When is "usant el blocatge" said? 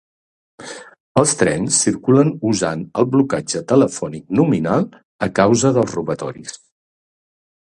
2.51-3.61